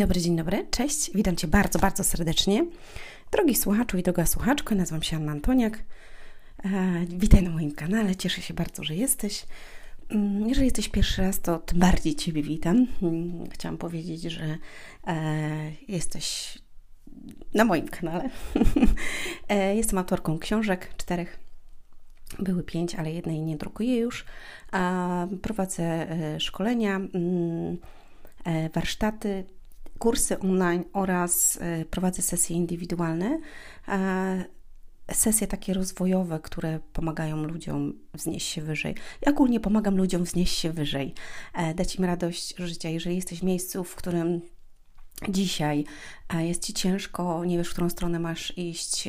[0.00, 2.66] dobry, dzień dobry, cześć, witam Cię bardzo, bardzo serdecznie.
[3.30, 5.78] Drogi słuchaczu i droga słuchaczko, nazywam się Anna Antoniak.
[6.64, 9.46] E, witaj na moim kanale, cieszę się bardzo, że jesteś.
[10.08, 12.86] Mm, jeżeli jesteś pierwszy raz, to tym bardziej Ciebie witam.
[13.02, 14.58] Mm, chciałam powiedzieć, że
[15.06, 16.58] e, jesteś
[17.54, 18.30] na moim kanale.
[19.48, 21.38] e, jestem autorką książek, czterech.
[22.38, 24.24] Były pięć, ale jednej nie drukuję już.
[25.42, 26.06] Prowadzę
[26.38, 27.76] szkolenia, mm,
[28.74, 29.44] warsztaty,
[30.00, 33.40] kursy online oraz e, prowadzę sesje indywidualne.
[35.12, 38.94] Sesje takie rozwojowe, które pomagają ludziom wznieść się wyżej.
[39.22, 41.14] Ja ogólnie pomagam ludziom wznieść się wyżej,
[41.74, 42.88] dać im radość życia.
[42.88, 44.40] Jeżeli jesteś w miejscu, w którym
[45.28, 45.84] dzisiaj
[46.38, 49.08] jest ci ciężko, nie wiesz, w którą stronę masz iść,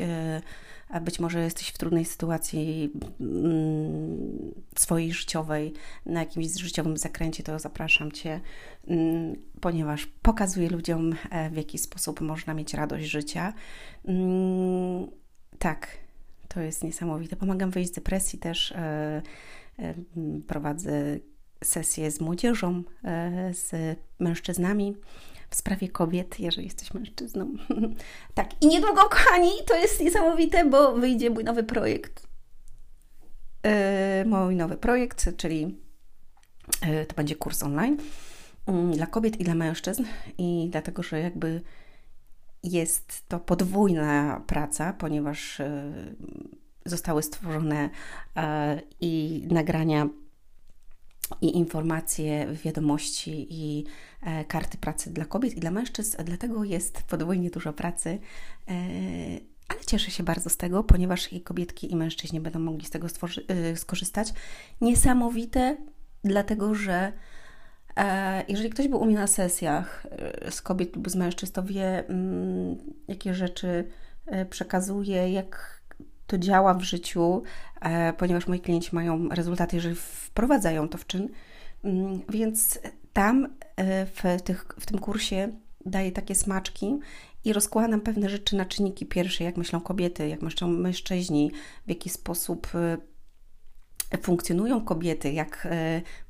[0.99, 5.73] być może jesteś w trudnej sytuacji mm, swojej życiowej,
[6.05, 8.39] na jakimś życiowym zakręcie, to zapraszam Cię,
[8.87, 13.53] mm, ponieważ pokazuję ludziom, e, w jaki sposób można mieć radość życia.
[14.05, 15.07] Mm,
[15.59, 15.87] tak,
[16.47, 17.35] to jest niesamowite.
[17.35, 18.71] Pomagam wyjść z depresji też.
[18.71, 19.21] E,
[19.79, 19.93] e,
[20.47, 21.19] prowadzę
[21.63, 22.83] sesje z młodzieżą,
[23.51, 23.71] z
[24.19, 24.95] mężczyznami
[25.51, 27.53] w sprawie kobiet, jeżeli jesteś mężczyzną.
[28.33, 32.27] tak, i niedługo, kochani, to jest niesamowite, bo wyjdzie mój nowy projekt.
[33.63, 35.77] Yy, mój nowy projekt, czyli
[36.87, 37.97] yy, to będzie kurs online
[38.67, 40.03] yy, dla kobiet i dla mężczyzn,
[40.37, 41.61] i dlatego, że jakby
[42.63, 45.93] jest to podwójna praca, ponieważ e,
[46.85, 47.89] zostały stworzone
[48.99, 50.09] i nagrania
[51.41, 53.85] i informacje, wiadomości i
[54.21, 58.09] e, karty pracy dla kobiet i dla mężczyzn, dlatego jest podwójnie dużo pracy.
[58.69, 58.73] E,
[59.67, 63.07] ale cieszę się bardzo z tego, ponieważ i kobietki, i mężczyźni będą mogli z tego
[63.07, 64.33] stworzy- e, skorzystać.
[64.81, 65.77] Niesamowite,
[66.23, 67.11] dlatego że
[67.97, 70.07] e, jeżeli ktoś był u mnie na sesjach
[70.45, 72.77] e, z kobiet lub z mężczyzn, to wie, mm,
[73.07, 73.87] jakie rzeczy
[74.25, 75.80] e, przekazuje, jak
[76.31, 77.43] to działa w życiu,
[77.81, 81.29] e, ponieważ moi klienci mają rezultaty, jeżeli wprowadzają to w czyn.
[81.83, 82.79] Mm, więc
[83.13, 85.49] tam e, w, tych, w tym kursie
[85.85, 86.99] daję takie smaczki
[87.45, 91.51] i rozkładam pewne rzeczy na czynniki pierwsze, jak myślą kobiety, jak myślą mężczyźni,
[91.85, 92.97] w jaki sposób e,
[94.17, 95.67] funkcjonują kobiety, jak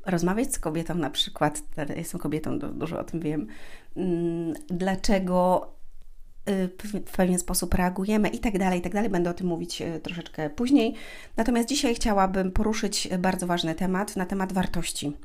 [0.06, 1.64] rozmawiać z kobietą na przykład.
[1.96, 3.48] Jestem kobietą, dużo o tym wiem.
[3.96, 5.68] Mm, dlaczego
[7.06, 9.10] w pewien sposób reagujemy i tak dalej, i tak dalej.
[9.10, 10.96] Będę o tym mówić y, troszeczkę później.
[11.38, 15.18] Natomiast dzisiaj chciałabym poruszyć bardzo ważny temat, na temat wartości.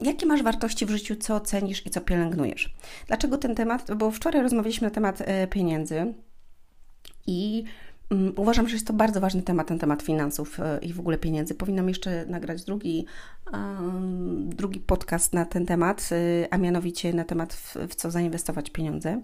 [0.00, 2.74] Jakie masz wartości w życiu, co cenisz i co pielęgnujesz?
[3.06, 3.94] Dlaczego ten temat?
[3.96, 6.14] Bo wczoraj rozmawialiśmy na temat y, pieniędzy
[7.26, 7.64] i
[8.36, 11.54] Uważam, że jest to bardzo ważny temat, ten temat finansów i w ogóle pieniędzy.
[11.54, 13.06] Powinnam jeszcze nagrać drugi,
[14.44, 16.10] drugi podcast na ten temat,
[16.50, 19.20] a mianowicie na temat, w, co zainwestować pieniądze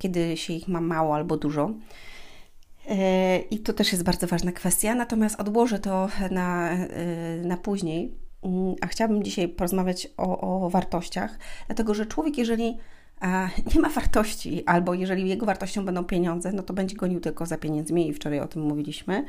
[0.00, 1.70] kiedy się ich ma mało albo dużo.
[2.88, 6.86] E, I to też jest bardzo ważna kwestia, natomiast odłożę to na, e,
[7.44, 8.14] na później.
[8.42, 12.78] Mm, a chciałabym dzisiaj porozmawiać o, o wartościach, dlatego że człowiek, jeżeli
[13.74, 17.58] nie ma wartości, albo jeżeli jego wartością będą pieniądze, no to będzie gonił tylko za
[17.58, 19.24] pieniędzmi i wczoraj o tym mówiliśmy.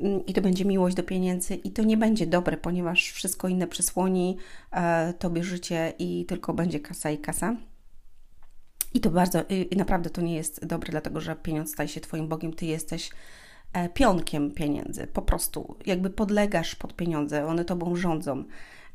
[0.00, 3.66] Mm, I to będzie miłość do pieniędzy i to nie będzie dobre, ponieważ wszystko inne
[3.66, 4.36] przysłoni
[4.70, 7.56] e, tobie życie i tylko będzie kasa i kasa.
[8.94, 12.28] I to bardzo, i naprawdę to nie jest dobre, dlatego że pieniądz staje się Twoim
[12.28, 13.10] Bogiem, Ty jesteś
[13.72, 15.06] e, pionkiem pieniędzy.
[15.06, 18.44] Po prostu jakby podlegasz pod pieniądze, one Tobą rządzą.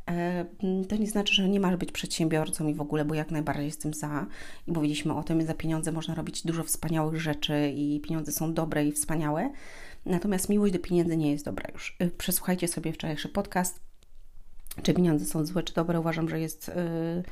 [0.10, 0.46] E,
[0.90, 3.94] to nie znaczy, że nie masz być przedsiębiorcą i w ogóle, bo jak najbardziej jestem
[3.94, 4.26] za.
[4.68, 8.86] I mówiliśmy o tym, za pieniądze można robić dużo wspaniałych rzeczy i pieniądze są dobre
[8.86, 9.50] i wspaniałe.
[10.06, 11.96] Natomiast miłość do pieniędzy nie jest dobra już.
[12.00, 13.80] E, przesłuchajcie sobie wczorajszy podcast.
[14.84, 16.00] Czy pieniądze są złe, czy dobre?
[16.00, 16.68] Uważam, że jest.
[16.68, 17.24] Yy,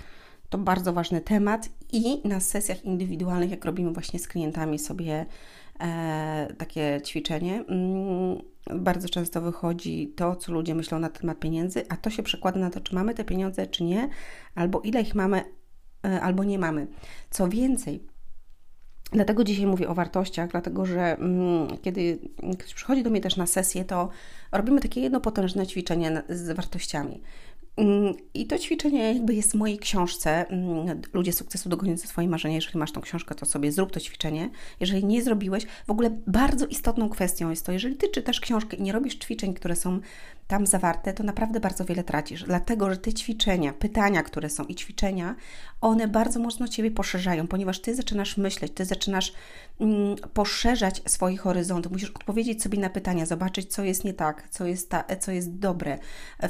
[0.52, 5.26] to bardzo ważny temat i na sesjach indywidualnych, jak robimy właśnie z klientami sobie e,
[6.58, 8.38] takie ćwiczenie, mm,
[8.82, 12.70] bardzo często wychodzi to, co ludzie myślą na temat pieniędzy, a to się przekłada na
[12.70, 14.09] to, czy mamy te pieniądze, czy nie,
[14.56, 15.44] albo ile ich mamy,
[16.06, 16.88] e, albo nie mamy.
[17.29, 18.11] Co więcej,
[19.14, 22.20] Dlatego dzisiaj mówię o wartościach, dlatego że mm, kiedy
[22.59, 24.09] ktoś przychodzi do mnie też na sesję, to
[24.52, 27.22] robimy takie jedno potężne ćwiczenie z wartościami.
[27.78, 32.56] Mm, I to ćwiczenie jakby jest w mojej książce mm, Ludzie sukcesu dogoniący swoje marzenia.
[32.56, 34.50] Jeżeli masz tą książkę, to sobie zrób to ćwiczenie.
[34.79, 38.82] Jeżeli nie zrobiłeś, w ogóle bardzo istotną kwestią jest to, jeżeli Ty czytasz książkę i
[38.82, 40.00] nie robisz ćwiczeń, które są
[40.52, 42.44] tam zawarte, to naprawdę bardzo wiele tracisz.
[42.44, 45.36] Dlatego, że te ćwiczenia, pytania, które są i ćwiczenia,
[45.82, 49.34] one bardzo mocno Ciebie poszerzają, ponieważ Ty zaczynasz myśleć, Ty zaczynasz
[49.80, 51.90] mm, poszerzać swoje horyzonty.
[51.90, 55.59] Musisz odpowiedzieć sobie na pytania, zobaczyć, co jest nie tak, co jest, ta, co jest
[55.59, 55.98] dobre,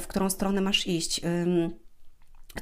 [0.00, 1.20] w którą stronę masz iść.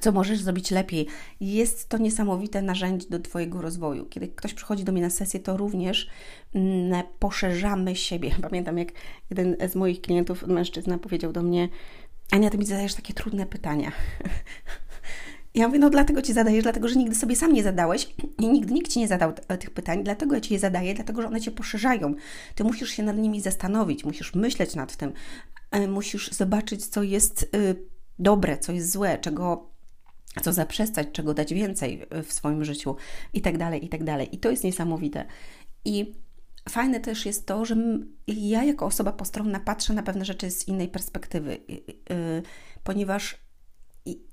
[0.01, 1.07] Co możesz zrobić lepiej.
[1.41, 4.07] Jest to niesamowite narzędzie do Twojego rozwoju.
[4.07, 6.09] Kiedy ktoś przychodzi do mnie na sesję, to również
[6.55, 8.31] mm, poszerzamy siebie.
[8.49, 8.89] Pamiętam, jak
[9.31, 11.69] jeden z moich klientów, mężczyzna, powiedział do mnie:
[12.31, 13.93] Ania, ty mi zadajesz takie trudne pytania.
[15.55, 18.75] Ja mówię, no dlatego Ci zadajesz, dlatego że nigdy sobie sam nie zadałeś i nigdy
[18.75, 21.51] nikt Ci nie zadał tych pytań, dlatego ja Ci je zadaję, dlatego że one Cię
[21.51, 22.15] poszerzają.
[22.55, 25.13] Ty musisz się nad nimi zastanowić, musisz myśleć nad tym,
[25.71, 27.77] e, musisz zobaczyć, co jest y,
[28.19, 29.71] dobre, co jest złe, czego
[30.43, 32.97] co zaprzestać, czego dać więcej w swoim życiu
[33.33, 34.35] i tak dalej, i tak dalej.
[34.35, 35.25] I to jest niesamowite.
[35.85, 36.15] I
[36.69, 37.77] fajne też jest to, że
[38.27, 42.43] ja jako osoba postronna patrzę na pewne rzeczy z innej perspektywy, y,
[42.85, 43.39] ponieważ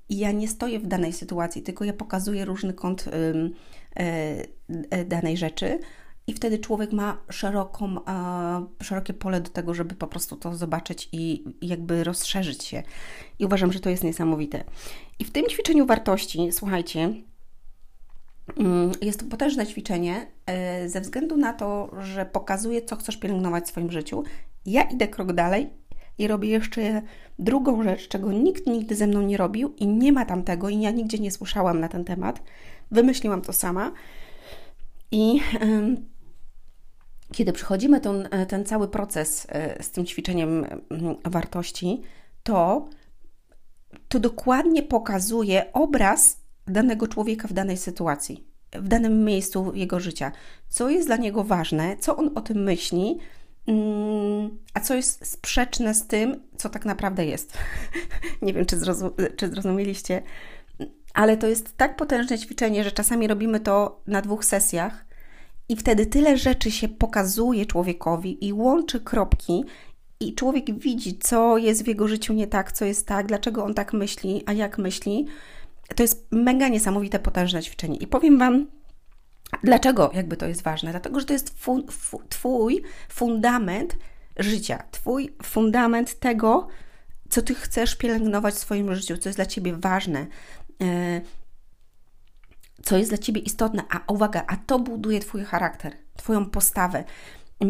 [0.08, 3.04] ja nie stoję w danej sytuacji, tylko ja pokazuję różny kąt
[3.96, 5.78] e, danej rzeczy.
[6.28, 7.96] I wtedy człowiek ma szeroką,
[8.82, 12.82] szerokie pole do tego, żeby po prostu to zobaczyć i jakby rozszerzyć się.
[13.38, 14.64] I uważam, że to jest niesamowite.
[15.18, 17.12] I w tym ćwiczeniu wartości, słuchajcie,
[18.56, 23.64] mm, jest to potężne ćwiczenie e, ze względu na to, że pokazuje, co chcesz pielęgnować
[23.64, 24.24] w swoim życiu.
[24.66, 25.70] Ja idę krok dalej
[26.18, 27.02] i robię jeszcze
[27.38, 30.80] drugą rzecz, czego nikt nigdy ze mną nie robił i nie ma tam tego i
[30.80, 32.42] ja nigdzie nie słyszałam na ten temat.
[32.90, 33.92] Wymyśliłam to sama.
[35.10, 35.40] I
[37.32, 42.02] kiedy przechodzimy ten, ten cały proces e, z tym ćwiczeniem mm, wartości,
[42.42, 42.88] to
[44.08, 50.32] to dokładnie pokazuje obraz danego człowieka w danej sytuacji, w danym miejscu jego życia.
[50.68, 53.18] Co jest dla niego ważne, co on o tym myśli,
[53.66, 57.52] mm, a co jest sprzeczne z tym, co tak naprawdę jest.
[58.42, 60.22] Nie wiem, czy, zrozum czy zrozumieliście,
[61.14, 65.07] ale to jest tak potężne ćwiczenie, że czasami robimy to na dwóch sesjach
[65.68, 69.64] i wtedy tyle rzeczy się pokazuje człowiekowi i łączy kropki,
[70.20, 73.74] i człowiek widzi, co jest w jego życiu nie tak, co jest tak, dlaczego on
[73.74, 75.26] tak myśli, a jak myśli.
[75.96, 77.96] To jest mega niesamowite, potężne ćwiczenie.
[77.96, 78.66] I powiem Wam,
[79.62, 80.90] dlaczego jakby to jest ważne.
[80.90, 83.96] Dlatego, że to jest fu, fu, Twój fundament
[84.36, 86.68] życia, Twój fundament tego,
[87.28, 90.26] co Ty chcesz pielęgnować w swoim życiu, co jest dla Ciebie ważne.
[92.82, 97.04] Co jest dla Ciebie istotne, a uwaga, a to buduje Twój charakter, Twoją postawę.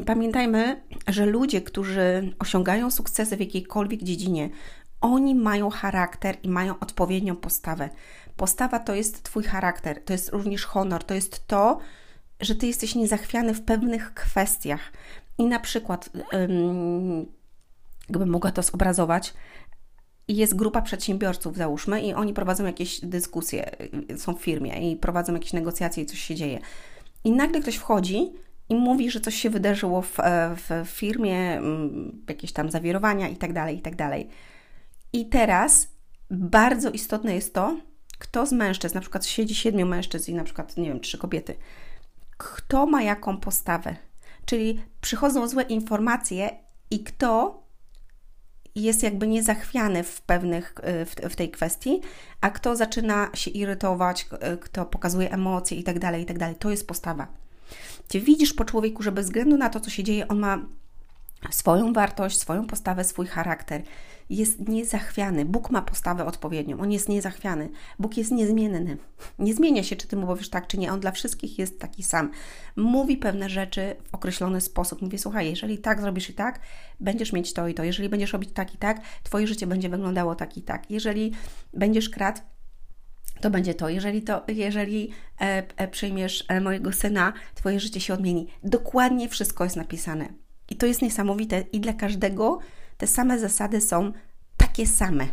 [0.06, 4.50] Pamiętajmy, że ludzie, którzy osiągają sukcesy w jakiejkolwiek dziedzinie,
[5.00, 7.88] oni mają charakter i mają odpowiednią postawę.
[8.36, 11.78] Postawa to jest Twój charakter, to jest również honor, to jest to,
[12.40, 14.92] że Ty jesteś niezachwiany w pewnych kwestiach.
[15.38, 16.10] I na przykład,
[18.08, 19.34] gdybym mogła to zobrazować,
[20.28, 23.70] jest grupa przedsiębiorców, załóżmy, i oni prowadzą jakieś dyskusje,
[24.16, 26.58] są w firmie i prowadzą jakieś negocjacje i coś się dzieje.
[27.24, 28.32] I nagle ktoś wchodzi
[28.68, 33.36] i mówi, że coś się wydarzyło w, e, w firmie, mm, jakieś tam zawirowania i
[33.36, 34.28] tak dalej, i tak dalej.
[35.12, 35.88] I teraz
[36.30, 37.76] bardzo istotne jest to,
[38.18, 41.54] kto z mężczyzn, na przykład siedzi siedmiu mężczyzn i na przykład, nie wiem, trzy kobiety,
[42.36, 43.96] kto ma jaką postawę.
[44.44, 46.50] Czyli przychodzą złe informacje
[46.90, 47.62] i kto
[48.82, 52.00] jest jakby niezachwiany w pewnych, e, w, w tej kwestii,
[52.40, 56.56] a kto zaczyna się irytować, e, kto pokazuje emocje i tak dalej, i tak dalej.
[56.56, 57.26] To jest postawa.
[58.08, 60.58] Gdzie widzisz po człowieku, że bez względu na to, co się dzieje, on ma
[61.50, 63.82] swoją wartość, swoją postawę, swój charakter.
[64.30, 65.44] Jest niezachwiany.
[65.44, 66.80] Bóg ma postawę odpowiednią.
[66.80, 67.70] On jest niezachwiany.
[67.98, 68.96] Bóg jest niezmienny.
[69.38, 70.92] Nie zmienia się, czy ty mu powiesz tak, czy nie.
[70.92, 72.30] On dla wszystkich jest taki sam.
[72.76, 75.02] Mówi pewne rzeczy w określony sposób.
[75.02, 76.60] Mówi, słuchaj, jeżeli tak zrobisz i tak,
[77.00, 77.84] będziesz mieć to i to.
[77.84, 80.90] Jeżeli będziesz robić tak i tak, twoje życie będzie wyglądało tak i tak.
[80.90, 81.32] Jeżeli
[81.74, 82.40] będziesz kradł,
[83.40, 83.88] to będzie to.
[83.88, 88.46] Jeżeli, to, jeżeli e, e, przyjmiesz e, mojego syna, Twoje życie się odmieni.
[88.64, 90.28] Dokładnie wszystko jest napisane.
[90.70, 91.64] I to jest niesamowite.
[91.72, 92.58] I dla każdego
[92.98, 94.12] te same zasady są
[94.56, 95.26] takie same.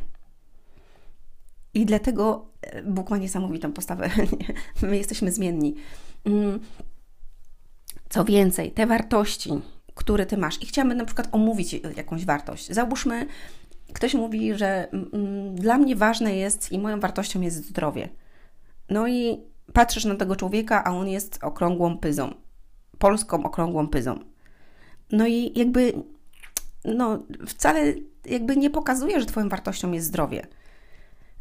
[1.73, 4.09] I dlatego e, Bóg ma niesamowitą postawę.
[4.81, 5.75] My jesteśmy zmienni.
[6.25, 6.59] Mm.
[8.09, 9.51] Co więcej, te wartości,
[9.95, 12.71] które Ty masz, i chciałabym na przykład omówić jakąś wartość.
[12.71, 13.27] Załóżmy,
[13.93, 18.09] ktoś mówi, że mm, dla mnie ważne jest i moją wartością jest zdrowie.
[18.89, 19.41] No i
[19.73, 22.33] patrzysz na tego człowieka, a on jest okrągłą pyzą.
[22.97, 24.19] Polską okrągłą pyzą.
[25.11, 25.93] No i jakby,
[26.85, 27.93] no wcale
[28.25, 30.47] jakby nie pokazuje, że Twoją wartością jest zdrowie.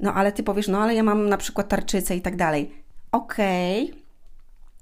[0.00, 2.84] No ale Ty powiesz, no ale ja mam na przykład tarczycę i tak dalej.
[3.12, 3.92] Okej,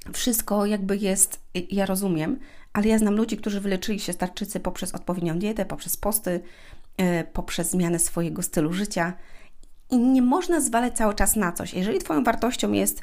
[0.01, 0.13] okay.
[0.13, 1.41] wszystko jakby jest,
[1.71, 2.39] ja rozumiem,
[2.73, 6.41] ale ja znam ludzi, którzy wyleczyli się z tarczycy poprzez odpowiednią dietę, poprzez posty,
[6.97, 9.13] E, poprzez zmianę swojego stylu życia.
[9.91, 11.75] I nie można zwalać cały czas na coś.
[11.75, 13.03] Jeżeli Twoją wartością jest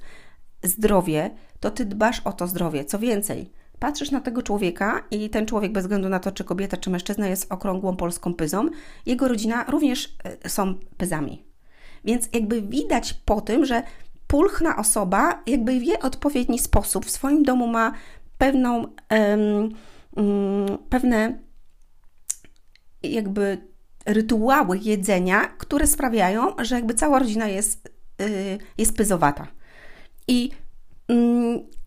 [0.63, 2.85] zdrowie, to Ty dbasz o to zdrowie.
[2.85, 6.77] Co więcej, patrzysz na tego człowieka i ten człowiek, bez względu na to, czy kobieta,
[6.77, 8.69] czy mężczyzna, jest okrągłą polską pyzą,
[9.05, 11.43] jego rodzina również e, są pyzami.
[12.05, 13.83] Więc jakby widać po tym, że
[14.27, 17.93] pulchna osoba jakby wie odpowiedni sposób, w swoim domu ma
[18.37, 19.69] pewną, um,
[20.89, 21.39] pewne
[23.03, 23.57] jakby
[24.05, 29.47] rytuały jedzenia, które sprawiają, że jakby cała rodzina jest, yy, jest pyzowata.
[30.27, 30.51] I,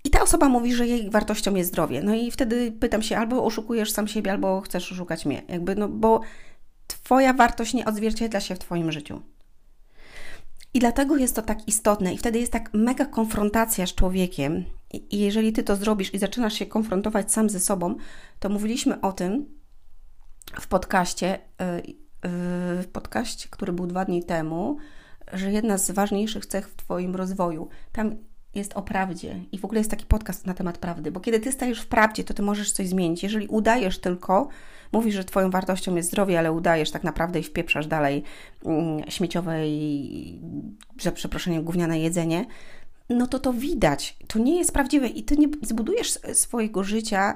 [0.05, 2.03] I ta osoba mówi, że jej wartością jest zdrowie.
[2.03, 5.43] No i wtedy pytam się, albo oszukujesz sam siebie, albo chcesz oszukać mnie.
[5.49, 6.21] Jakby, no bo
[6.87, 9.23] Twoja wartość nie odzwierciedla się w Twoim życiu.
[10.75, 14.65] I dlatego jest to tak istotne, i wtedy jest tak mega konfrontacja z człowiekiem.
[14.93, 17.97] I jeżeli ty to zrobisz i zaczynasz się konfrontować sam ze sobą,
[18.39, 19.47] to mówiliśmy o tym
[20.61, 21.43] w podcaście, y,
[22.83, 24.77] w podcaście, który był dwa dni temu,
[25.33, 28.17] że jedna z ważniejszych cech w Twoim rozwoju, tam
[28.55, 31.53] jest o prawdzie i w ogóle jest taki podcast na temat prawdy, bo kiedy Ty
[31.53, 33.23] stajesz w prawdzie, to Ty możesz coś zmienić.
[33.23, 34.49] Jeżeli udajesz tylko,
[34.93, 38.23] mówisz, że Twoją wartością jest zdrowie, ale udajesz tak naprawdę i wpieprzasz dalej
[38.65, 40.41] mm, śmieciowe i,
[41.01, 42.47] za przeproszeniem, gówniane jedzenie,
[43.09, 44.17] no to to widać.
[44.27, 47.35] To nie jest prawdziwe i Ty nie zbudujesz swojego życia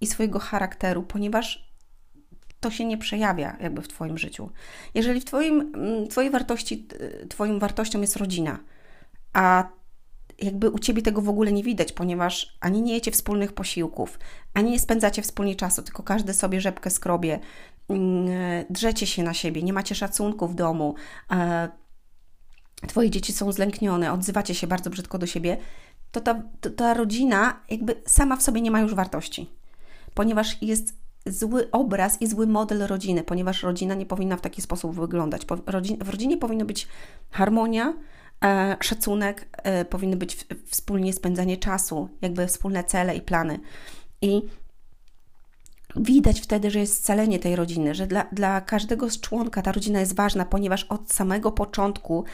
[0.00, 1.72] i swojego charakteru, ponieważ
[2.60, 4.50] to się nie przejawia jakby w Twoim życiu.
[4.94, 6.86] Jeżeli w twoim, mm, Twojej wartości,
[7.28, 8.58] Twoją wartością jest rodzina,
[9.32, 9.68] a
[10.38, 14.18] jakby u ciebie tego w ogóle nie widać, ponieważ ani nie jecie wspólnych posiłków,
[14.54, 17.38] ani nie spędzacie wspólnie czasu, tylko każdy sobie rzepkę skrobie,
[17.88, 18.28] mm,
[18.70, 20.94] drzecie się na siebie, nie macie szacunku w domu,
[21.30, 21.68] e,
[22.88, 25.56] twoje dzieci są zlęknione, odzywacie się bardzo brzydko do siebie,
[26.12, 29.50] to ta, to ta rodzina jakby sama w sobie nie ma już wartości,
[30.14, 34.94] ponieważ jest zły obraz i zły model rodziny, ponieważ rodzina nie powinna w taki sposób
[34.94, 35.42] wyglądać.
[36.00, 36.88] W rodzinie powinna być
[37.30, 38.21] harmonia, E,
[38.80, 43.60] szacunek, e, powinny być wspólnie spędzanie czasu, jakby wspólne cele i plany.
[44.22, 44.42] I
[45.96, 50.00] widać wtedy, że jest scalenie tej rodziny, że dla, dla każdego z członka ta rodzina
[50.00, 52.24] jest ważna, ponieważ od samego początku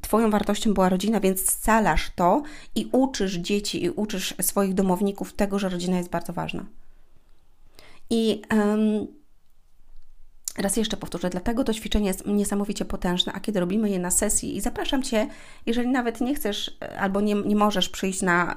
[0.00, 2.42] Twoją wartością była rodzina, więc scalasz to
[2.74, 6.64] i uczysz dzieci i uczysz swoich domowników tego, że rodzina jest bardzo ważna.
[8.10, 9.06] I um,
[10.58, 14.56] Raz jeszcze powtórzę, dlatego to ćwiczenie jest niesamowicie potężne, a kiedy robimy je na sesji
[14.56, 15.28] i zapraszam Cię,
[15.66, 18.54] jeżeli nawet nie chcesz e, albo nie, nie możesz przyjść na,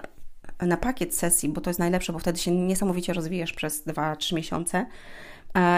[0.62, 4.86] na pakiet sesji, bo to jest najlepsze, bo wtedy się niesamowicie rozwijasz przez 2-3 miesiące,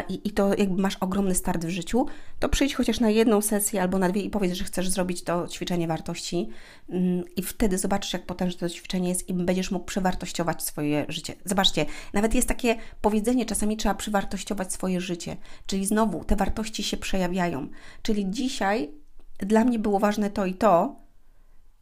[0.09, 2.05] i, i to jakby masz ogromny start w życiu,
[2.39, 5.47] to przyjdź chociaż na jedną sesję albo na dwie i powiedz, że chcesz zrobić to
[5.47, 6.49] ćwiczenie wartości
[6.89, 11.33] mm, i wtedy zobaczysz, jak potężne to ćwiczenie jest i będziesz mógł przewartościować swoje życie.
[11.45, 16.97] Zobaczcie, nawet jest takie powiedzenie, czasami trzeba przewartościować swoje życie, czyli znowu te wartości się
[16.97, 17.67] przejawiają.
[18.01, 18.91] Czyli dzisiaj
[19.37, 21.00] dla mnie było ważne to i to,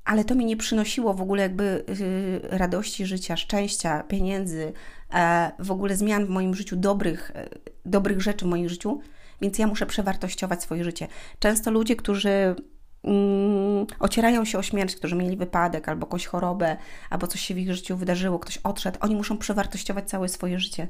[0.06, 4.74] ale to mi nie przynosiło w ogóle jakby yy, radości życia, szczęścia, pieniędzy,
[5.13, 7.50] e, w ogóle zmian w moim życiu, dobrych, e,
[7.86, 9.00] dobrych rzeczy w moim życiu,
[9.41, 11.08] więc ja muszę przewartościować swoje życie.
[11.39, 12.56] Często ludzie, którzy
[13.03, 16.77] mm, ocierają się o śmierć, którzy mieli wypadek albo jakąś chorobę,
[17.10, 20.88] albo coś się w ich życiu wydarzyło, ktoś odszedł, oni muszą przewartościować całe swoje życie.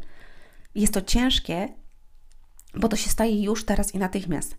[0.75, 1.69] Jest to ciężkie,
[2.75, 4.57] bo to się staje już teraz i natychmiast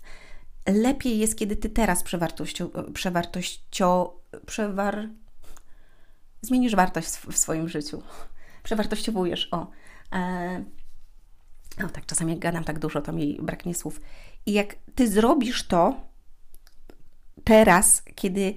[0.67, 5.09] lepiej jest, kiedy ty teraz przewartościo, przewartościo, przewar...
[6.43, 8.03] zmienisz wartość w swoim życiu.
[8.63, 9.71] Przewartościowujesz, o.
[10.13, 10.65] E...
[11.79, 14.01] No tak, czasami jak gadam tak dużo, to mi braknie słów.
[14.47, 16.01] I jak ty zrobisz to
[17.45, 18.55] teraz, kiedy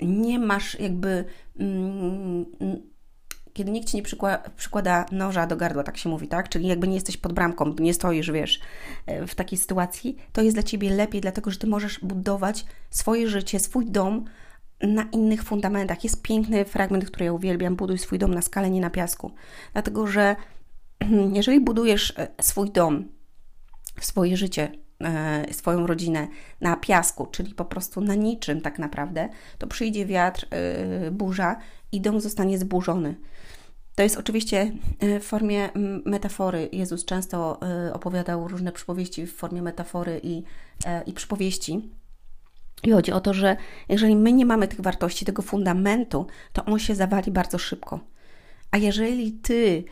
[0.00, 1.24] nie masz jakby
[1.58, 2.46] mm,
[3.52, 6.48] kiedy nikt ci nie przykłada, przykłada noża do gardła, tak się mówi, tak?
[6.48, 8.60] Czyli jakby nie jesteś pod bramką, nie stoisz, wiesz,
[9.06, 13.28] e, w takiej sytuacji, to jest dla ciebie lepiej, dlatego że ty możesz budować swoje
[13.28, 14.24] życie, swój dom
[14.80, 16.04] na innych fundamentach.
[16.04, 19.32] Jest piękny fragment, który ja uwielbiam: buduj swój dom na skale, nie na piasku.
[19.72, 20.36] Dlatego, że
[21.38, 23.08] jeżeli budujesz e, swój dom,
[24.00, 24.72] swoje życie,
[25.04, 26.28] e, swoją rodzinę
[26.60, 29.28] na piasku, czyli po prostu na niczym tak naprawdę,
[29.58, 30.46] to przyjdzie wiatr,
[31.12, 31.56] burza
[31.92, 33.14] i dom zostanie zburzony.
[33.94, 35.70] To jest oczywiście e, w formie
[36.04, 36.68] metafory.
[36.72, 40.42] Jezus często e, opowiadał różne przypowieści w formie metafory i,
[40.86, 41.90] e, i przypowieści.
[42.82, 43.56] I chodzi o to, że
[43.88, 48.00] jeżeli my nie mamy tych wartości, tego fundamentu, to on się zawali bardzo szybko.
[48.70, 49.84] A jeżeli ty,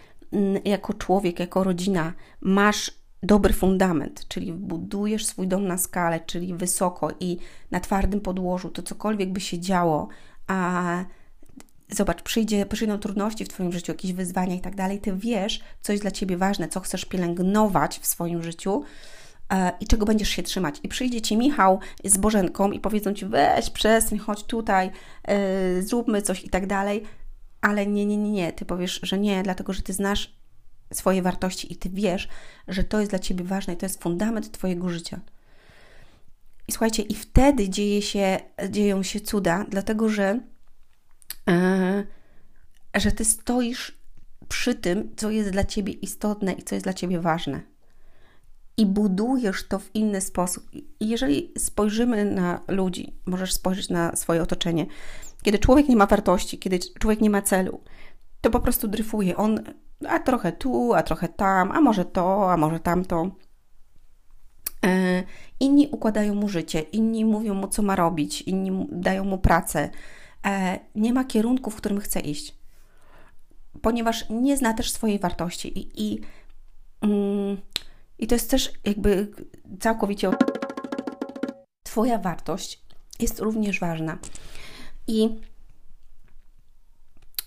[0.65, 2.91] jako człowiek, jako rodzina, masz
[3.23, 7.39] dobry fundament, czyli budujesz swój dom na skalę, czyli wysoko i
[7.71, 10.09] na twardym podłożu, to cokolwiek by się działo,
[10.47, 11.05] a
[11.91, 15.93] zobacz, przyjdzie, przyjdą trudności w Twoim życiu, jakieś wyzwania i tak dalej, Ty wiesz, co
[15.93, 18.83] jest dla Ciebie ważne, co chcesz pielęgnować w swoim życiu
[19.53, 20.81] e, i czego będziesz się trzymać.
[20.83, 24.91] I przyjdzie Ci Michał z Bożenką i powiedzą Ci, weź, przestań, chodź tutaj,
[25.25, 27.03] e, zróbmy coś i tak dalej,
[27.61, 30.39] ale nie, nie, nie, nie, Ty powiesz, że nie, dlatego, że Ty znasz
[30.93, 32.29] swoje wartości i Ty wiesz,
[32.69, 35.21] że to jest dla Ciebie ważne i to jest fundament Twojego życia.
[36.69, 38.41] I słuchajcie, i wtedy dzieje się,
[38.71, 40.41] dzieją się cuda, dlatego że,
[42.95, 43.99] że ty stoisz
[44.49, 47.61] przy tym, co jest dla ciebie istotne i co jest dla ciebie ważne.
[48.77, 50.71] I budujesz to w inny sposób.
[51.01, 54.87] Jeżeli spojrzymy na ludzi, możesz spojrzeć na swoje otoczenie,
[55.43, 57.81] kiedy człowiek nie ma wartości, kiedy człowiek nie ma celu,
[58.41, 59.37] to po prostu dryfuje.
[59.37, 59.61] On
[60.09, 63.31] a trochę tu, a trochę tam, a może to, a może tamto.
[64.87, 65.23] E,
[65.61, 69.91] inni układają mu życie, inni mówią mu, co ma robić, inni dają mu pracę.
[70.47, 72.55] E, nie ma kierunku, w którym chce iść,
[73.83, 75.79] ponieważ nie zna też swojej wartości.
[75.79, 76.21] I, i,
[77.01, 77.57] mm,
[78.19, 79.29] i to jest też jakby
[79.81, 80.31] całkowicie.
[81.83, 82.83] Twoja wartość
[83.21, 84.19] jest również ważna.
[85.07, 85.29] I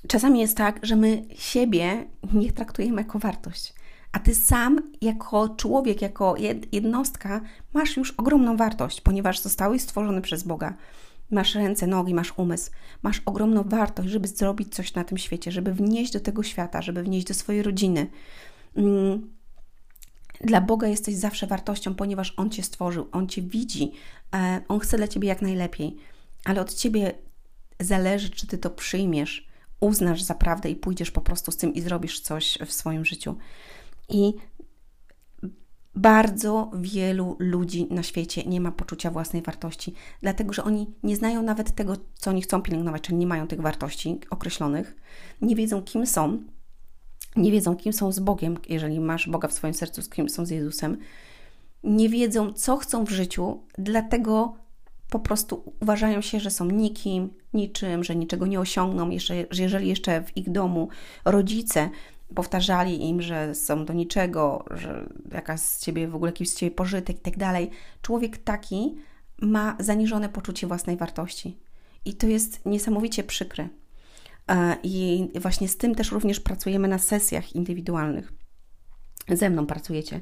[0.07, 3.73] czasami jest tak, że my siebie nie traktujemy jako wartość.
[4.11, 6.35] A ty sam, jako człowiek, jako
[6.71, 7.41] jednostka,
[7.73, 10.73] masz już ogromną wartość, ponieważ zostałeś stworzony przez Boga.
[11.31, 12.71] Masz ręce, nogi, masz umysł,
[13.01, 17.03] masz ogromną wartość, żeby zrobić coś na tym świecie, żeby wnieść do tego świata, żeby
[17.03, 18.07] wnieść do swojej rodziny.
[18.75, 19.29] Mm.
[20.41, 23.91] Dla Boga jesteś zawsze wartością, ponieważ On cię stworzył, On cię widzi,
[24.35, 25.97] e, On chce dla ciebie jak najlepiej,
[26.45, 27.13] ale od ciebie
[27.79, 29.47] zależy, czy ty to przyjmiesz,
[29.79, 33.35] uznasz za prawdę i pójdziesz po prostu z tym i zrobisz coś w swoim życiu.
[34.09, 34.33] I
[35.95, 41.43] bardzo wielu ludzi na świecie nie ma poczucia własnej wartości, dlatego że oni nie znają
[41.43, 44.95] nawet tego, co oni chcą pielęgnować, czyli nie mają tych wartości określonych,
[45.41, 46.39] nie wiedzą, kim są,
[47.35, 50.45] nie wiedzą, kim są z Bogiem, jeżeli masz Boga w swoim sercu, z kim są
[50.45, 50.97] z Jezusem,
[51.83, 54.55] nie wiedzą, co chcą w życiu, dlatego
[55.09, 59.87] po prostu uważają się, że są nikim, niczym, że niczego nie osiągną, jeszcze, że jeżeli
[59.87, 60.89] jeszcze w ich domu
[61.25, 61.89] rodzice
[62.35, 66.75] powtarzali im, że są do niczego, że jaka z ciebie w ogóle jakiś z ciebie
[66.75, 67.69] pożytek i tak dalej,
[68.01, 68.95] człowiek taki
[69.41, 71.57] ma zaniżone poczucie własnej wartości.
[72.05, 73.69] I to jest niesamowicie przykre.
[74.47, 78.33] E, I właśnie z tym też również pracujemy na sesjach indywidualnych.
[79.29, 80.21] Ze mną pracujecie.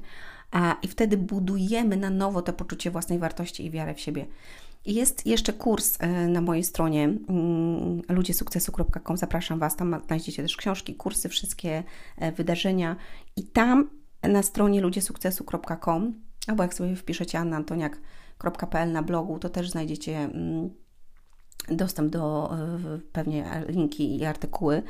[0.81, 4.25] I wtedy budujemy na nowo to poczucie własnej wartości i wiarę w siebie.
[4.85, 9.17] Jest jeszcze kurs e, na mojej stronie mm, ludziesukcesu.com.
[9.17, 11.83] Zapraszam Was, tam znajdziecie też książki, kursy, wszystkie
[12.17, 12.95] e, wydarzenia.
[13.35, 13.89] I tam
[14.23, 20.69] na stronie ludziesukcesu.com, albo jak sobie wpiszecie annaantoniak.pl na blogu, to też znajdziecie mm,
[21.69, 24.83] dostęp do e, pewnie linki i artykuły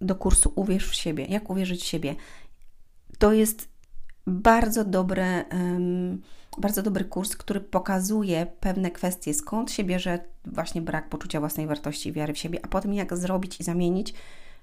[0.00, 1.24] do kursu Uwierz w siebie.
[1.24, 2.14] Jak uwierzyć w siebie?
[3.18, 3.68] To jest
[4.28, 5.44] bardzo dobre.
[5.52, 6.22] Um,
[6.58, 12.08] bardzo dobry kurs, który pokazuje pewne kwestie, skąd się bierze właśnie brak poczucia własnej wartości
[12.08, 14.14] i wiary w siebie, a potem jak zrobić i zamienić,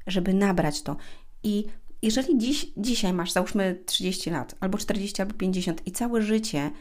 [0.08, 0.98] żeby nabrać to.
[1.44, 1.66] I
[2.02, 6.72] jeżeli dziś, dzisiaj masz, załóżmy 30 lat, albo 40, albo 50 i całe życie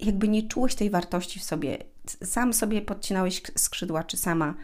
[0.00, 1.78] jakby nie czułeś tej wartości w sobie,
[2.24, 4.54] sam sobie podcinałeś skrzydła, czy sama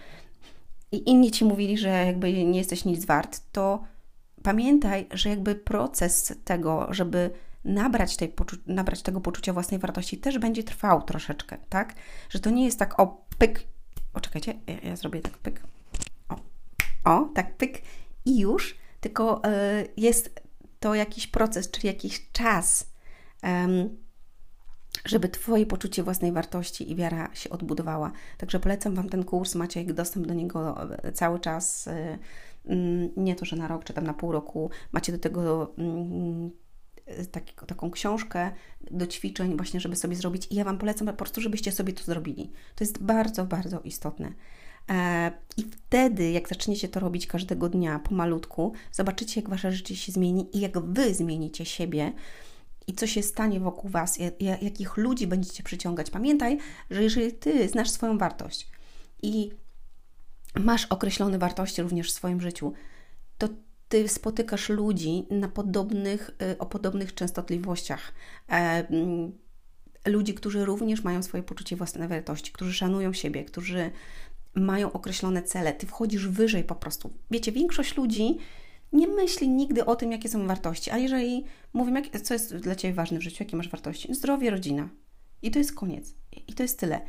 [0.93, 3.85] i inni Ci mówili, że jakby nie jesteś nic wart, to
[4.43, 7.31] pamiętaj, że jakby proces tego, żeby
[7.64, 8.35] nabrać, tej
[8.66, 11.94] nabrać tego poczucia własnej wartości też będzie trwał troszeczkę, tak?
[12.31, 13.61] Że to nie jest tak o pyk,
[14.14, 15.62] o czekajcie, ja, ja zrobię tak pyk,
[16.29, 16.37] o,
[17.05, 17.83] o, tak pyk
[18.25, 20.42] i już, tylko y, jest
[20.81, 22.92] to jakiś proces, czyli jakiś czas,
[25.05, 28.12] żeby Twoje poczucie własnej wartości i wiara się odbudowała.
[28.38, 32.18] Także polecam Wam ten kurs, macie dostęp do niego e, cały czas, y,
[33.16, 36.51] nie to, że na rok czy tam na pół roku, macie do tego mm,
[37.31, 38.51] taki, taką książkę
[38.91, 40.47] do ćwiczeń, właśnie, żeby sobie zrobić.
[40.51, 42.53] I ja Wam polecam po prostu, żebyście sobie to zrobili.
[42.75, 44.33] To jest bardzo, bardzo istotne.
[44.91, 50.12] E, I wtedy, jak zaczniecie to robić każdego dnia pomalutku, zobaczycie, jak Wasze życie się
[50.12, 52.12] zmieni i jak Wy zmienicie siebie
[52.87, 56.11] i co się stanie wokół Was, jakich ludzi będziecie przyciągać.
[56.11, 56.59] Pamiętaj,
[56.91, 58.69] że jeżeli Ty znasz swoją wartość
[59.23, 59.51] i
[60.61, 62.73] masz określone wartości również w swoim życiu,
[63.93, 68.13] ty spotykasz ludzi na podobnych, y, o podobnych częstotliwościach.
[68.49, 68.53] E,
[68.89, 69.33] mm,
[70.07, 73.91] ludzi, którzy również mają swoje poczucie własnej wartości, którzy szanują siebie, którzy
[74.55, 75.73] mają określone cele.
[75.73, 77.11] Ty wchodzisz wyżej po prostu.
[77.31, 78.39] Wiecie, większość ludzi
[78.93, 82.95] nie myśli nigdy o tym, jakie są wartości, a jeżeli mówimy, co jest dla Ciebie
[82.95, 84.15] ważne w życiu, jakie masz wartości?
[84.15, 84.89] Zdrowie, rodzina.
[85.43, 86.15] I to jest koniec.
[86.49, 87.01] I to jest tyle.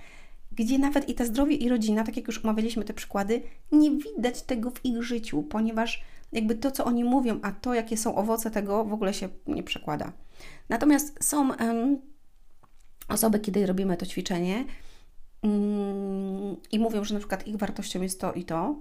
[0.52, 3.42] Gdzie nawet i ta zdrowie i rodzina, tak jak już omawialiśmy te przykłady,
[3.72, 7.98] nie widać tego w ich życiu, ponieważ jakby to, co oni mówią, a to, jakie
[7.98, 10.14] są owoce tego, w ogóle się nie przekłada.
[10.70, 12.02] Natomiast są um,
[13.08, 14.66] osoby, kiedy robimy to ćwiczenie
[15.42, 18.76] um, i mówią, że na przykład ich wartością jest to i to,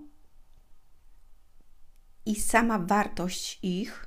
[2.27, 4.07] i sama wartość ich,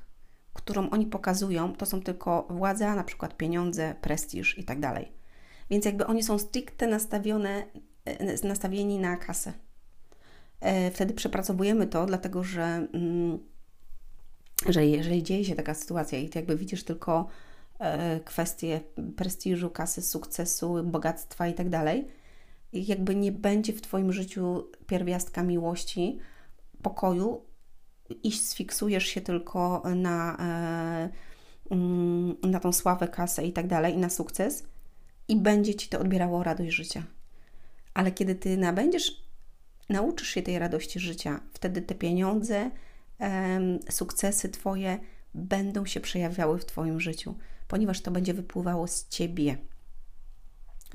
[0.52, 5.12] którą oni pokazują, to są tylko władza, na przykład pieniądze, prestiż i tak dalej.
[5.70, 7.66] Więc jakby oni są stricte nastawione,
[8.04, 9.52] e, nastawieni na kasę.
[10.60, 13.38] E, wtedy przepracowujemy to, dlatego że, mm,
[14.68, 17.28] że jeżeli dzieje się taka sytuacja i ty jakby widzisz tylko
[17.78, 18.80] e, kwestie
[19.16, 22.08] prestiżu, kasy, sukcesu, bogactwa i tak dalej,
[22.72, 26.18] jakby nie będzie w Twoim życiu pierwiastka miłości,
[26.82, 27.44] pokoju
[28.22, 30.36] i sfiksujesz się tylko na,
[31.70, 34.64] mm, na tą sławę, kasę i tak dalej, i na sukces,
[35.28, 37.02] i będzie Ci to odbierało radość życia.
[37.94, 39.25] Ale kiedy Ty nabędziesz,
[39.88, 42.70] nauczysz się tej radości życia, wtedy te pieniądze,
[43.90, 44.98] sukcesy Twoje
[45.34, 47.34] będą się przejawiały w Twoim życiu,
[47.68, 49.56] ponieważ to będzie wypływało z Ciebie.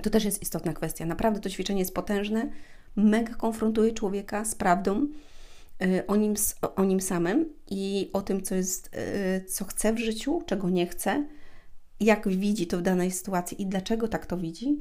[0.04, 1.06] To też jest istotna kwestia.
[1.06, 2.50] Naprawdę to ćwiczenie jest potężne,
[2.96, 5.08] mega konfrontuje człowieka z prawdą
[5.84, 6.34] y, o nim,
[6.76, 10.88] o nim samym i o tym, co jest, y, co chce w życiu, czego nie
[10.88, 11.28] chce,
[12.00, 14.80] jak widzi to w danej sytuacji i dlaczego tak to widzi.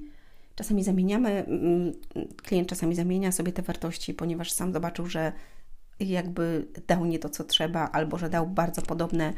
[0.54, 1.92] Czasami zamieniamy, mm,
[2.36, 5.32] klient czasami zamienia sobie te wartości, ponieważ sam zobaczył, że
[6.00, 9.32] jakby dał nie to, co trzeba, albo że dał bardzo podobne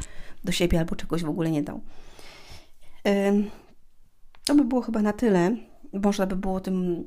[0.45, 1.81] do siebie, albo czegoś w ogóle nie dał.
[4.45, 5.57] To by było chyba na tyle.
[5.93, 7.05] Można by było o tym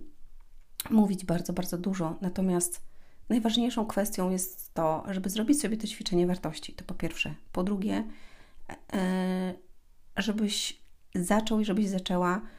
[0.89, 2.17] mówić bardzo, bardzo dużo.
[2.21, 2.81] Natomiast
[3.29, 6.73] najważniejszą kwestią jest to, żeby zrobić sobie to ćwiczenie wartości.
[6.73, 7.35] To po pierwsze.
[7.51, 8.03] Po drugie,
[8.93, 9.53] e,
[10.17, 10.81] żebyś
[11.15, 12.49] zaczął i żebyś zaczęła mm,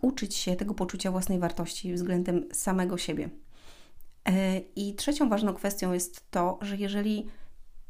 [0.00, 3.30] uczyć się tego poczucia własnej wartości względem samego siebie.
[4.28, 7.26] E, I trzecią ważną kwestią jest to, że jeżeli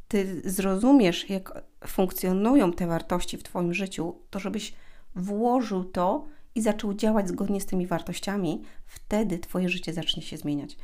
[0.09, 4.75] ty zrozumiesz, jak funkcjonują te wartości w Twoim życiu, to żebyś
[5.15, 10.77] włożył to i zaczął działać zgodnie z tymi wartościami, wtedy Twoje życie zacznie się zmieniać.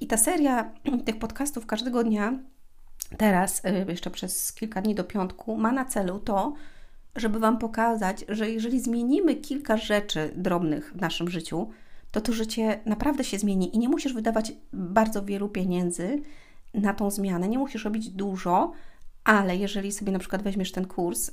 [0.00, 0.72] I ta seria
[1.06, 2.38] tych podcastów każdego dnia,
[3.18, 6.54] teraz, y, jeszcze przez kilka dni do piątku, ma na celu to,
[7.18, 11.70] żeby Wam pokazać, że jeżeli zmienimy kilka rzeczy drobnych w naszym życiu,
[12.10, 16.22] to to życie naprawdę się zmieni i nie musisz wydawać bardzo wielu pieniędzy
[16.74, 18.72] na tą zmianę, nie musisz robić dużo,
[19.24, 21.30] ale jeżeli sobie na przykład weźmiesz ten kurs,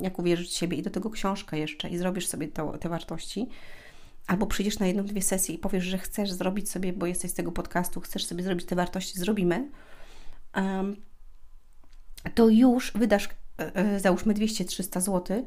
[0.00, 3.48] jak uwierzyć w siebie i do tego książkę jeszcze i zrobisz sobie to, te wartości,
[4.26, 7.34] albo przyjdziesz na jedną, dwie sesje i powiesz, że chcesz zrobić sobie, bo jesteś z
[7.34, 9.68] tego podcastu, chcesz sobie zrobić te wartości, zrobimy,
[12.34, 13.28] to już wydasz,
[13.98, 15.44] załóżmy 200-300 zł,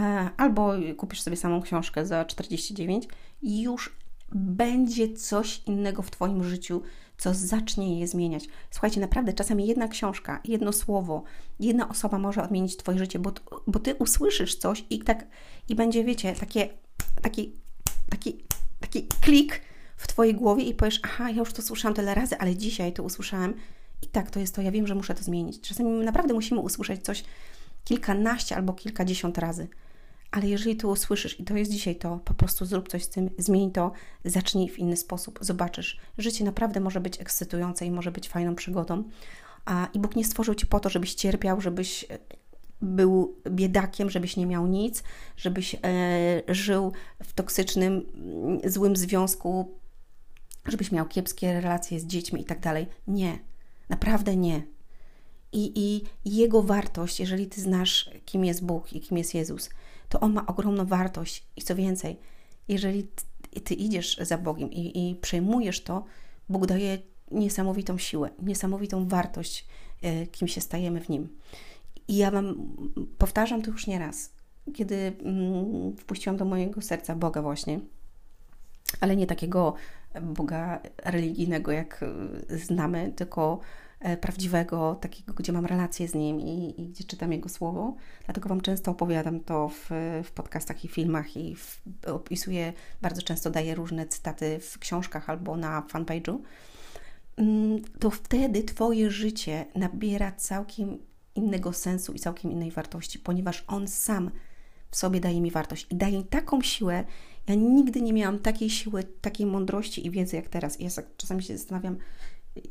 [0.00, 3.08] e, albo kupisz sobie samą książkę za 49
[3.42, 3.96] i już
[4.32, 6.82] będzie coś innego w Twoim życiu,
[7.18, 8.44] co zacznie je zmieniać.
[8.70, 11.22] Słuchajcie, naprawdę czasami jedna książka, jedno słowo,
[11.60, 13.32] jedna osoba może odmienić Twoje życie, bo,
[13.66, 15.26] bo Ty usłyszysz coś i tak
[15.68, 16.68] i będzie, wiecie, takie,
[17.22, 17.52] taki,
[18.10, 18.44] taki,
[18.80, 19.60] taki klik
[19.96, 23.02] w Twojej głowie i powiesz, aha, ja już to słyszałam tyle razy, ale dzisiaj to
[23.02, 23.54] usłyszałem
[24.02, 25.60] i tak, to jest to, ja wiem, że muszę to zmienić.
[25.60, 27.24] Czasami naprawdę musimy usłyszeć coś
[27.84, 29.68] kilkanaście albo kilkadziesiąt razy.
[30.30, 33.30] Ale jeżeli to usłyszysz i to jest dzisiaj to, po prostu zrób coś z tym,
[33.38, 33.92] zmień to,
[34.24, 35.98] zacznij w inny sposób, zobaczysz.
[36.18, 39.04] Życie naprawdę może być ekscytujące i może być fajną przygodą.
[39.64, 42.18] A, I Bóg nie stworzył Cię po to, żebyś cierpiał, żebyś e,
[42.82, 45.02] był biedakiem, żebyś nie miał nic,
[45.36, 45.78] żebyś e,
[46.48, 49.78] żył w toksycznym, mm, złym związku,
[50.66, 52.86] żebyś miał kiepskie relacje z dziećmi i tak dalej.
[53.06, 53.38] Nie,
[53.88, 54.62] naprawdę nie.
[55.52, 55.72] I,
[56.24, 59.70] I Jego wartość, jeżeli Ty znasz, kim jest Bóg i kim jest Jezus,
[60.08, 61.46] to on ma ogromną wartość.
[61.56, 62.18] I co więcej,
[62.68, 63.08] jeżeli
[63.50, 66.04] ty, ty idziesz za Bogiem i, i przejmujesz to,
[66.48, 66.98] Bóg daje
[67.30, 69.66] niesamowitą siłę, niesamowitą wartość,
[70.02, 71.28] e, kim się stajemy w Nim.
[72.08, 72.76] I ja Wam
[73.18, 74.32] powtarzam to już nieraz,
[74.74, 77.80] kiedy mm, wpuściłam do mojego serca Boga właśnie,
[79.00, 79.74] ale nie takiego
[80.22, 83.60] Boga religijnego, jak e, znamy, tylko
[84.00, 87.94] E, prawdziwego, takiego, gdzie mam relację z Nim i, i gdzie czytam Jego Słowo.
[88.24, 89.90] Dlatego Wam często opowiadam to w,
[90.24, 95.56] w podcastach i filmach i w, opisuję, bardzo często daję różne cytaty w książkach albo
[95.56, 96.38] na fanpage'u.
[97.36, 100.98] Mm, to wtedy Twoje życie nabiera całkiem
[101.34, 104.30] innego sensu i całkiem innej wartości, ponieważ On sam
[104.90, 107.04] w sobie daje mi wartość i daje mi taką siłę.
[107.48, 110.80] Ja nigdy nie miałam takiej siły, takiej mądrości i wiedzy jak teraz.
[110.80, 111.96] I ja czasami się zastanawiam,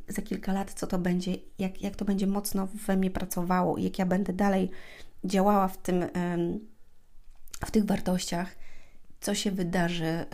[0.07, 3.99] za kilka lat, co to będzie, jak, jak to będzie mocno we mnie pracowało, jak
[3.99, 4.69] ja będę dalej
[5.23, 6.05] działała w, tym,
[7.65, 8.55] w tych wartościach,
[9.21, 10.27] co się wydarzy e,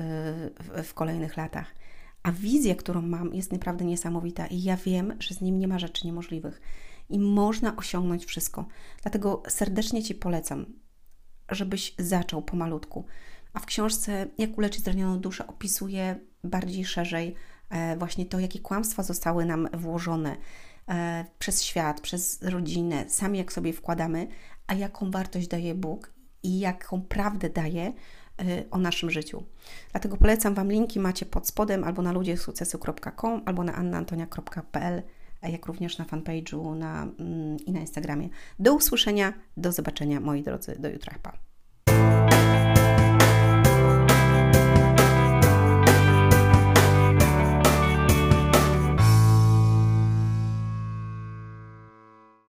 [0.83, 1.75] w kolejnych latach.
[2.23, 5.79] A wizja, którą mam, jest naprawdę niesamowita i ja wiem, że z nim nie ma
[5.79, 6.61] rzeczy niemożliwych
[7.09, 8.65] i można osiągnąć wszystko.
[9.01, 10.65] Dlatego serdecznie Ci polecam,
[11.51, 13.05] żebyś zaczął pomalutku.
[13.53, 17.35] A w książce Jak uleczyć zranioną duszę opisuję bardziej szerzej
[17.73, 20.37] E, właśnie to, jakie kłamstwa zostały nam włożone
[20.89, 24.27] e, przez świat, przez rodzinę, sami jak sobie wkładamy,
[24.67, 26.13] a jaką wartość daje Bóg
[26.43, 27.93] i jaką prawdę daję
[28.41, 29.43] y, o naszym życiu.
[29.91, 35.01] Dlatego polecam Wam linki, macie pod spodem albo na ludziesukcesu.com albo na annaantonia.pl,
[35.43, 38.29] jak również na fanpage'u na, mm, i na Instagramie.
[38.59, 41.15] Do usłyszenia, do zobaczenia moi drodzy, do jutra.
[41.23, 41.52] Pa.